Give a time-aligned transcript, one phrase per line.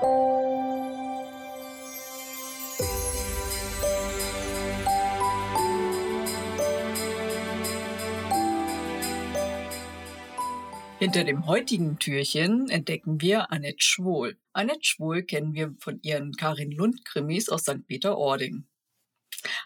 [0.00, 0.12] Hinter
[11.24, 14.38] dem heutigen Türchen entdecken wir Annette Schwohl.
[14.52, 17.84] Annette Schwohl kennen wir von ihren Karin Lund-Krimis aus St.
[17.88, 18.68] Peter-Ording.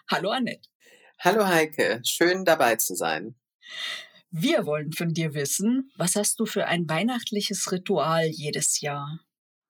[0.09, 0.67] Hallo Annette.
[1.19, 3.35] Hallo Heike, schön dabei zu sein.
[4.31, 9.19] Wir wollen von dir wissen, was hast du für ein weihnachtliches Ritual jedes Jahr?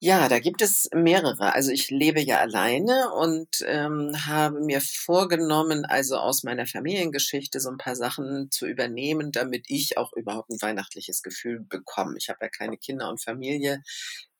[0.05, 1.53] Ja, da gibt es mehrere.
[1.53, 7.69] Also ich lebe ja alleine und ähm, habe mir vorgenommen, also aus meiner Familiengeschichte so
[7.69, 12.15] ein paar Sachen zu übernehmen, damit ich auch überhaupt ein weihnachtliches Gefühl bekomme.
[12.17, 13.81] Ich habe ja keine Kinder und Familie,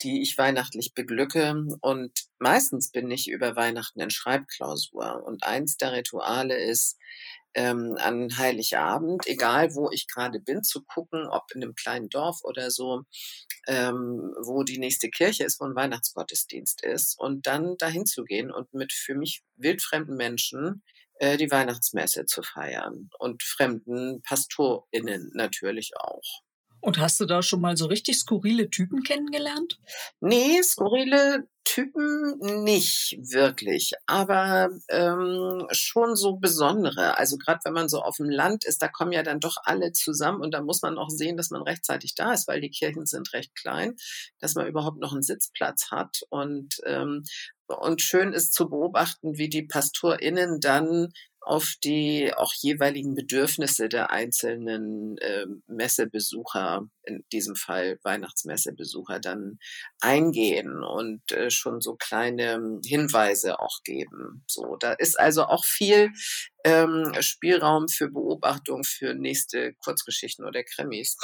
[0.02, 1.55] die ich weihnachtlich beglücke.
[1.80, 5.23] Und meistens bin ich über Weihnachten in Schreibklausur.
[5.26, 6.98] Und eins der Rituale ist,
[7.55, 12.40] ähm, an Heiligabend, egal wo ich gerade bin, zu gucken, ob in einem kleinen Dorf
[12.43, 13.04] oder so,
[13.68, 18.51] ähm, wo die nächste Kirche ist, wo ein Weihnachtsgottesdienst ist und dann dahin zu gehen
[18.51, 20.84] und mit für mich wildfremden Menschen
[21.20, 26.43] äh, die Weihnachtsmesse zu feiern und fremden PastorInnen natürlich auch.
[26.84, 29.79] Und hast du da schon mal so richtig skurrile Typen kennengelernt?
[30.20, 37.17] Nee, skurrile Typen nicht wirklich, aber ähm, schon so besondere.
[37.17, 39.93] Also gerade wenn man so auf dem Land ist, da kommen ja dann doch alle
[39.93, 43.05] zusammen und da muss man auch sehen, dass man rechtzeitig da ist, weil die Kirchen
[43.05, 43.95] sind recht klein,
[44.39, 47.23] dass man überhaupt noch einen Sitzplatz hat und ähm,
[47.67, 51.13] und schön ist zu beobachten, wie die PastorInnen dann
[51.46, 59.60] auf die auch jeweiligen Bedürfnisse der einzelnen äh, Messebesucher, in diesem Fall Weihnachtsmessebesucher, dann
[60.00, 64.44] eingehen und äh, schon so kleine Hinweise auch geben.
[64.47, 66.12] So, da ist also auch viel
[66.64, 71.18] ähm, Spielraum für Beobachtung für nächste Kurzgeschichten oder Krimis.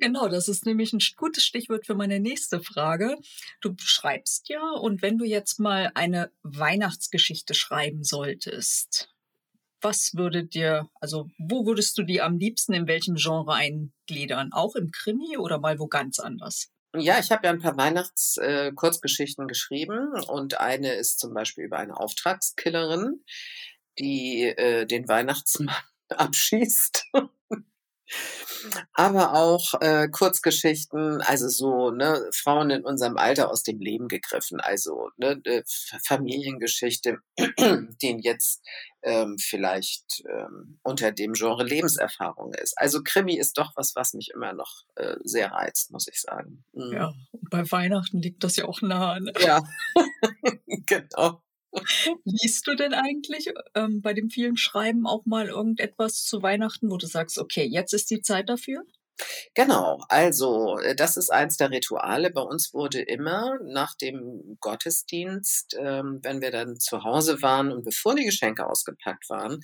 [0.00, 3.16] genau, das ist nämlich ein gutes Stichwort für meine nächste Frage.
[3.60, 9.10] Du schreibst ja und wenn du jetzt mal eine Weihnachtsgeschichte schreiben solltest,
[9.80, 14.52] was würde dir, also wo würdest du die am liebsten in welchem Genre eingliedern?
[14.52, 16.70] Auch im Krimi oder mal wo ganz anders?
[16.96, 21.78] Ja, ich habe ja ein paar Weihnachtskurzgeschichten äh, geschrieben und eine ist zum Beispiel über
[21.78, 23.24] eine Auftragskillerin,
[23.98, 25.74] die äh, den Weihnachtsmann
[26.08, 27.04] abschießt.
[28.92, 34.60] Aber auch äh, Kurzgeschichten, also so ne, Frauen in unserem Alter aus dem Leben gegriffen,
[34.60, 35.40] also ne,
[36.04, 38.62] Familiengeschichte, die jetzt
[39.02, 42.76] ähm, vielleicht ähm, unter dem Genre Lebenserfahrung ist.
[42.76, 46.64] Also Krimi ist doch was, was mich immer noch äh, sehr reizt, muss ich sagen.
[46.72, 46.92] Mhm.
[46.92, 49.20] Ja, und bei Weihnachten liegt das ja auch nahe.
[49.22, 49.32] Ne?
[49.40, 49.62] Ja,
[50.86, 51.42] genau.
[52.24, 56.96] Liest du denn eigentlich ähm, bei dem vielen Schreiben auch mal irgendetwas zu Weihnachten, wo
[56.96, 58.84] du sagst, okay, jetzt ist die Zeit dafür?
[59.54, 62.30] Genau, also äh, das ist eins der Rituale.
[62.30, 67.84] Bei uns wurde immer nach dem Gottesdienst, ähm, wenn wir dann zu Hause waren und
[67.84, 69.60] bevor die Geschenke ausgepackt waren,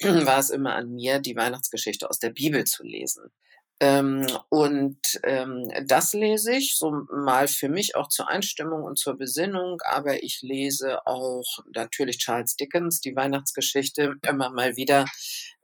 [0.26, 3.30] war es immer an mir, die Weihnachtsgeschichte aus der Bibel zu lesen.
[3.78, 9.18] Ähm, und ähm, das lese ich so mal für mich auch zur Einstimmung und zur
[9.18, 11.44] Besinnung, aber ich lese auch
[11.74, 15.04] natürlich Charles Dickens, die Weihnachtsgeschichte, immer mal wieder.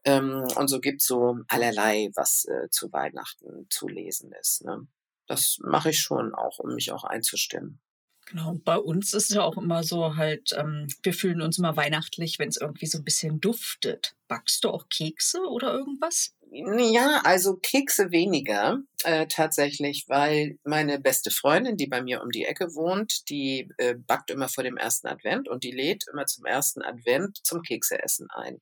[0.05, 4.65] Ähm, und so gibt es so allerlei, was äh, zu Weihnachten zu lesen ist.
[4.65, 4.87] Ne?
[5.27, 7.81] Das mache ich schon auch, um mich auch einzustimmen.
[8.27, 11.77] Genau, und bei uns ist ja auch immer so halt, ähm, wir fühlen uns immer
[11.77, 14.15] weihnachtlich, wenn es irgendwie so ein bisschen duftet.
[14.29, 16.35] Backst du auch Kekse oder irgendwas?
[16.55, 22.45] Ja, also Kekse weniger äh, tatsächlich, weil meine beste Freundin, die bei mir um die
[22.45, 26.45] Ecke wohnt, die äh, backt immer vor dem ersten Advent und die lädt immer zum
[26.45, 28.61] ersten Advent zum Kekseessen ein.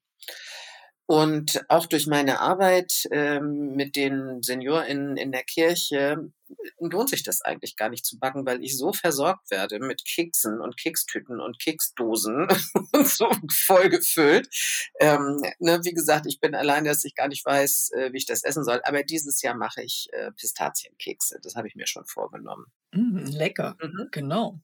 [1.10, 6.31] Und auch durch meine Arbeit ähm, mit den SeniorInnen in der Kirche
[6.78, 10.60] lohnt sich das eigentlich gar nicht zu backen, weil ich so versorgt werde mit Keksen
[10.60, 12.47] und Kekstüten und Keksdosen
[12.93, 14.48] und so vollgefüllt.
[15.01, 18.27] Ähm, ne, wie gesagt, ich bin allein, dass ich gar nicht weiß, äh, wie ich
[18.27, 18.80] das essen soll.
[18.84, 21.41] Aber dieses Jahr mache ich äh, Pistazienkekse.
[21.42, 22.66] Das habe ich mir schon vorgenommen.
[22.92, 24.10] Mm, lecker, mhm.
[24.13, 24.60] genau.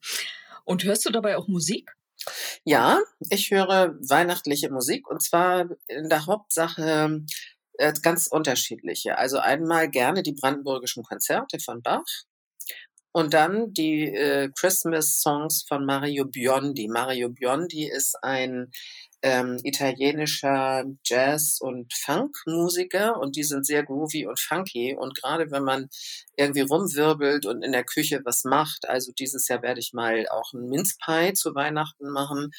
[0.65, 1.97] Und hörst du dabei auch Musik?
[2.65, 7.23] Ja, ich höre weihnachtliche Musik und zwar in der Hauptsache
[7.79, 9.19] äh, ganz unterschiedliche.
[9.19, 12.05] Also einmal gerne die brandenburgischen Konzerte von Bach
[13.13, 16.89] und dann die äh, Christmas Songs von Mario Biondi.
[16.89, 18.71] Mario Biondi ist ein
[19.27, 24.97] ähm, italienischer Jazz- und Funk-Musiker und die sind sehr groovy und funky.
[24.97, 25.89] Und gerade wenn man
[26.37, 30.53] irgendwie rumwirbelt und in der Küche was macht, also dieses Jahr werde ich mal auch
[30.55, 32.53] einen Minzpie zu Weihnachten machen,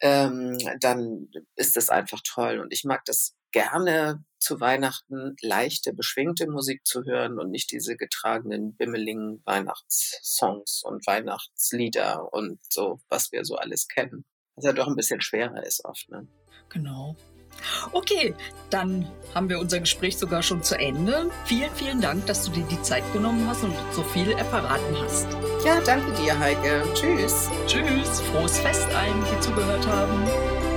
[0.00, 2.58] ähm, dann ist das einfach toll.
[2.58, 7.96] Und ich mag das gerne zu Weihnachten leichte, beschwingte Musik zu hören und nicht diese
[7.96, 14.24] getragenen, bimmeligen Weihnachtssongs und Weihnachtslieder und so, was wir so alles kennen
[14.60, 16.08] was ja doch ein bisschen schwerer ist oft.
[16.10, 16.26] Ne?
[16.68, 17.16] Genau.
[17.92, 18.34] Okay,
[18.70, 21.30] dann haben wir unser Gespräch sogar schon zu Ende.
[21.44, 25.26] Vielen, vielen Dank, dass du dir die Zeit genommen hast und so viel verraten hast.
[25.64, 26.84] Ja, danke dir, Heike.
[26.94, 27.50] Tschüss.
[27.66, 28.20] Tschüss.
[28.20, 30.69] Frohes Fest allen, die zugehört haben.